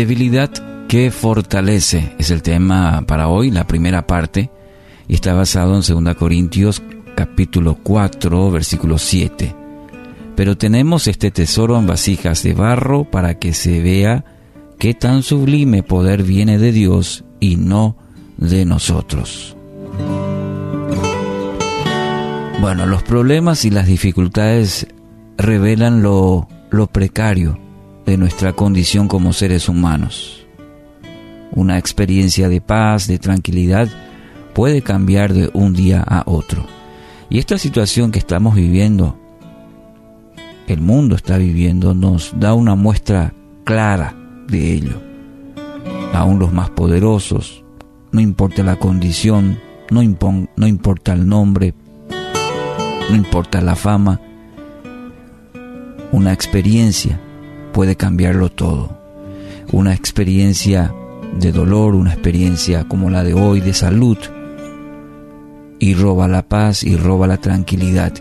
[0.00, 0.50] debilidad
[0.88, 4.50] que fortalece es el tema para hoy, la primera parte,
[5.06, 6.82] y está basado en 2 Corintios
[7.14, 9.54] capítulo 4, versículo 7.
[10.34, 14.24] Pero tenemos este tesoro en vasijas de barro para que se vea
[14.78, 17.94] qué tan sublime poder viene de Dios y no
[18.38, 19.54] de nosotros.
[22.62, 24.86] Bueno, los problemas y las dificultades
[25.36, 27.58] revelan lo, lo precario
[28.06, 30.46] de nuestra condición como seres humanos.
[31.52, 33.88] Una experiencia de paz, de tranquilidad,
[34.54, 36.66] puede cambiar de un día a otro.
[37.28, 39.18] Y esta situación que estamos viviendo,
[40.66, 43.34] el mundo está viviendo, nos da una muestra
[43.64, 44.14] clara
[44.48, 45.00] de ello.
[46.12, 47.64] Aún los más poderosos,
[48.12, 49.58] no importa la condición,
[49.90, 50.02] no,
[50.56, 51.74] no importa el nombre,
[53.08, 54.20] no importa la fama,
[56.12, 57.20] una experiencia
[57.72, 58.98] puede cambiarlo todo.
[59.72, 60.92] Una experiencia
[61.38, 64.18] de dolor, una experiencia como la de hoy de salud,
[65.80, 68.12] y roba la paz y roba la tranquilidad.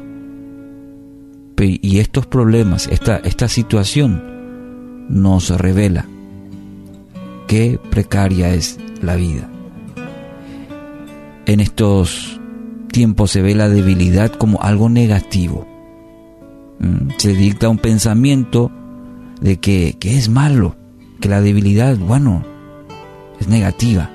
[1.62, 4.24] Y estos problemas, esta, situación
[5.10, 6.06] nos revela
[7.48, 9.50] qué precaria es la vida.
[11.46, 12.40] En estos
[12.94, 15.68] tiempos se ve la debilidad como algo negativo.
[16.80, 18.72] Mm, se dicta un pensamiento
[19.42, 20.76] de que, que es malo,
[21.20, 22.44] que la debilidad, bueno,
[23.40, 24.10] es negativa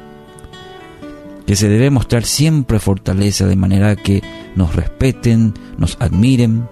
[1.46, 4.22] que se debe mostrar siempre fortaleza de manera que
[4.56, 6.68] nos respeten, nos admiren.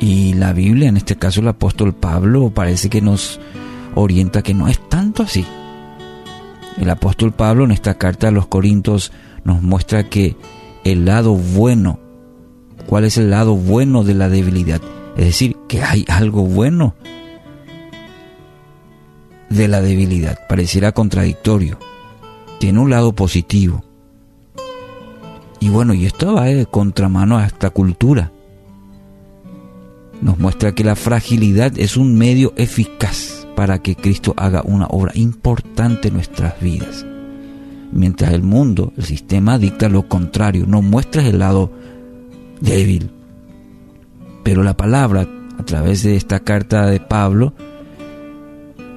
[0.00, 3.40] Y la Biblia, en este caso el apóstol Pablo, parece que nos
[3.94, 5.46] orienta que no es tanto así.
[6.76, 9.12] El apóstol Pablo en esta carta a los Corintios
[9.44, 10.36] nos muestra que
[10.84, 11.98] el lado bueno,
[12.86, 14.82] ¿cuál es el lado bueno de la debilidad?
[15.16, 16.94] Es decir, que hay algo bueno
[19.48, 20.38] de la debilidad.
[20.48, 21.78] Pareciera contradictorio
[22.64, 23.84] tiene un lado positivo.
[25.60, 28.32] Y bueno, y esto va de contramano a esta cultura.
[30.22, 35.12] Nos muestra que la fragilidad es un medio eficaz para que Cristo haga una obra
[35.14, 37.04] importante en nuestras vidas.
[37.92, 41.70] Mientras el mundo, el sistema dicta lo contrario, nos muestra el lado
[42.60, 43.10] débil.
[44.44, 45.26] Pero la palabra,
[45.58, 47.54] a través de esta carta de Pablo,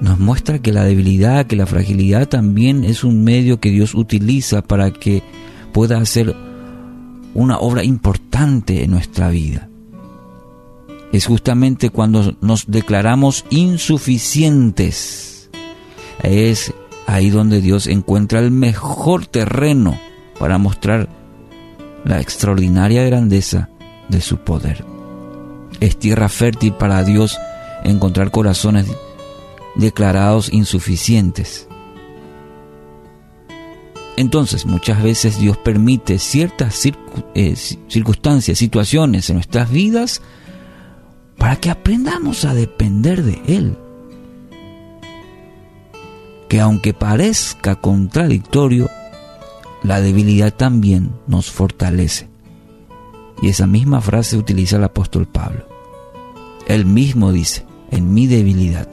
[0.00, 4.62] nos muestra que la debilidad, que la fragilidad también es un medio que Dios utiliza
[4.62, 5.24] para que
[5.72, 6.36] pueda hacer
[7.34, 9.68] una obra importante en nuestra vida.
[11.12, 15.50] Es justamente cuando nos declaramos insuficientes.
[16.22, 16.72] Es
[17.06, 19.98] ahí donde Dios encuentra el mejor terreno
[20.38, 21.08] para mostrar
[22.04, 23.70] la extraordinaria grandeza
[24.08, 24.97] de su poder.
[25.80, 27.38] Es tierra fértil para Dios
[27.84, 28.86] encontrar corazones
[29.76, 31.68] declarados insuficientes.
[34.16, 36.84] Entonces, muchas veces Dios permite ciertas
[37.34, 37.54] eh,
[37.86, 40.22] circunstancias, situaciones en nuestras vidas
[41.36, 43.78] para que aprendamos a depender de Él.
[46.48, 48.90] Que aunque parezca contradictorio,
[49.84, 52.28] la debilidad también nos fortalece.
[53.40, 55.67] Y esa misma frase utiliza el apóstol Pablo.
[56.68, 58.88] Él mismo dice, en mi debilidad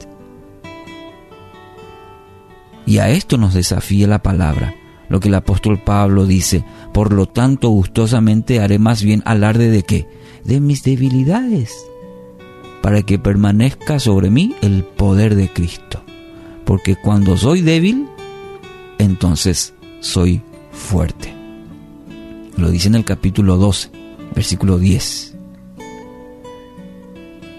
[2.86, 4.76] y a esto nos desafía la palabra,
[5.08, 6.64] lo que el apóstol Pablo dice,
[6.94, 10.08] por lo tanto gustosamente haré más bien alarde de qué?
[10.44, 11.74] De mis debilidades,
[12.80, 16.02] para que permanezca sobre mí el poder de Cristo.
[16.64, 18.08] Porque cuando soy débil,
[18.98, 21.34] entonces soy fuerte.
[22.56, 23.90] Lo dice en el capítulo 12,
[24.34, 25.35] versículo 10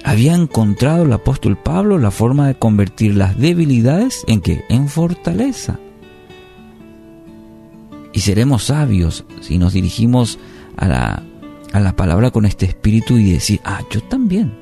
[0.08, 4.64] había encontrado el apóstol Pablo la forma de convertir las debilidades en qué?
[4.70, 5.80] En fortaleza.
[8.14, 10.40] Y seremos sabios si nos dirigimos
[10.78, 11.24] a la,
[11.74, 14.58] a la palabra con este espíritu y decir, ah, yo también.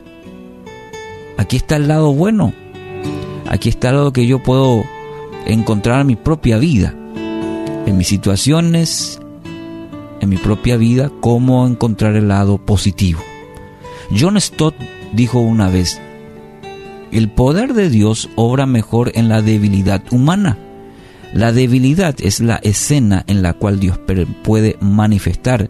[1.37, 2.51] Aquí está el lado bueno.
[3.47, 4.83] Aquí está lo que yo puedo
[5.45, 6.95] encontrar en mi propia vida.
[7.85, 9.21] En mis situaciones,
[10.21, 13.21] en mi propia vida, cómo encontrar el lado positivo.
[14.09, 14.75] John Stott
[15.13, 15.99] dijo una vez,
[17.11, 20.57] el poder de Dios obra mejor en la debilidad humana.
[21.33, 23.99] La debilidad es la escena en la cual Dios
[24.43, 25.69] puede manifestar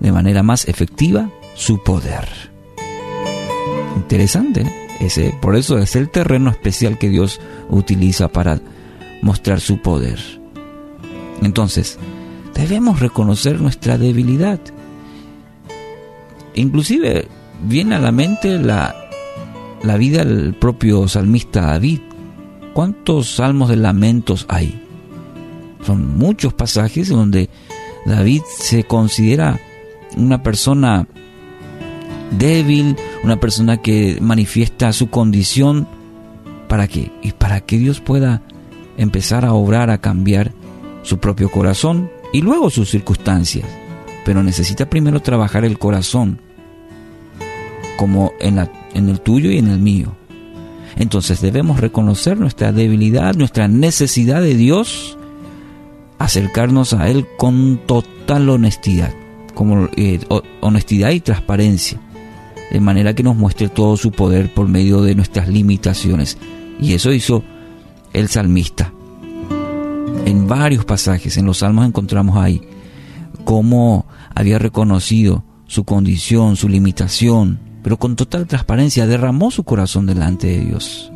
[0.00, 2.28] de manera más efectiva su poder.
[3.96, 4.72] Interesante, ¿eh?
[5.00, 8.60] ese, por eso es el terreno especial que Dios utiliza para
[9.22, 10.18] mostrar su poder.
[11.42, 11.98] Entonces,
[12.54, 14.60] debemos reconocer nuestra debilidad.
[16.54, 17.28] Inclusive
[17.64, 18.94] viene a la mente la,
[19.82, 22.00] la vida del propio salmista David.
[22.72, 24.80] ¿Cuántos salmos de lamentos hay?
[25.84, 27.48] Son muchos pasajes donde
[28.06, 29.60] David se considera
[30.16, 31.06] una persona
[32.38, 35.86] débil, una persona que manifiesta su condición.
[36.68, 37.12] ¿Para qué?
[37.22, 38.42] Y para que Dios pueda
[38.96, 40.52] empezar a obrar, a cambiar
[41.02, 43.66] su propio corazón y luego sus circunstancias.
[44.24, 46.40] Pero necesita primero trabajar el corazón,
[47.96, 50.14] como en, la, en el tuyo y en el mío.
[50.96, 55.18] Entonces debemos reconocer nuestra debilidad, nuestra necesidad de Dios,
[56.18, 59.12] acercarnos a Él con total honestidad,
[59.54, 60.20] como eh,
[60.60, 62.00] honestidad y transparencia,
[62.70, 66.38] de manera que nos muestre todo su poder por medio de nuestras limitaciones.
[66.80, 67.42] Y eso hizo
[68.12, 68.92] el salmista.
[70.26, 72.62] En varios pasajes, en los salmos encontramos ahí
[73.44, 80.46] cómo había reconocido su condición, su limitación, pero con total transparencia derramó su corazón delante
[80.46, 81.12] de Dios.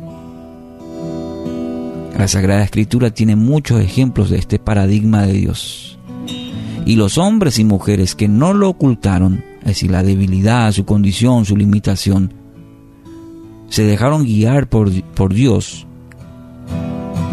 [2.15, 5.97] La Sagrada Escritura tiene muchos ejemplos de este paradigma de Dios.
[6.85, 11.43] Y los hombres y mujeres que no lo ocultaron, es decir, la debilidad, su condición,
[11.45, 12.35] su limitación,
[13.69, 15.87] se dejaron guiar por, por Dios,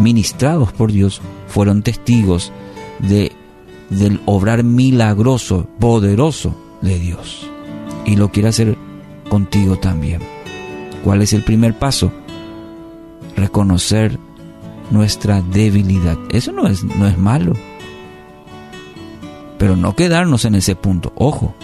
[0.00, 2.52] ministrados por Dios, fueron testigos
[3.00, 3.32] de,
[3.90, 7.50] del obrar milagroso, poderoso de Dios.
[8.06, 8.85] Y lo quiere hacer
[9.28, 10.20] contigo también.
[11.04, 12.12] ¿Cuál es el primer paso?
[13.36, 14.18] Reconocer
[14.90, 16.18] nuestra debilidad.
[16.30, 17.52] Eso no es, no es malo.
[19.58, 21.12] Pero no quedarnos en ese punto.
[21.16, 21.54] Ojo.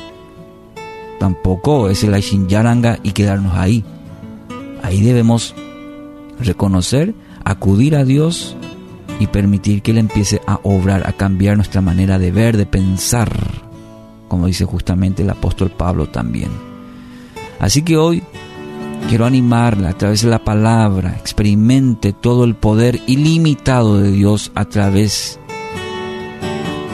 [1.18, 3.84] Tampoco es el Aishin Yaranga y quedarnos ahí.
[4.82, 5.54] Ahí debemos
[6.40, 8.56] reconocer, acudir a Dios
[9.20, 13.30] y permitir que Él empiece a obrar, a cambiar nuestra manera de ver, de pensar,
[14.26, 16.71] como dice justamente el apóstol Pablo también.
[17.62, 18.24] Así que hoy
[19.08, 24.64] quiero animarla a través de la palabra, experimente todo el poder ilimitado de Dios a
[24.64, 25.38] través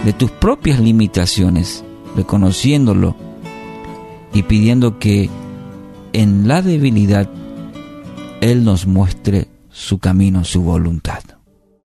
[0.04, 1.82] de tus propias limitaciones,
[2.14, 3.16] reconociéndolo
[4.34, 5.30] y pidiendo que
[6.12, 7.30] en la debilidad
[8.42, 11.37] Él nos muestre su camino, su voluntad.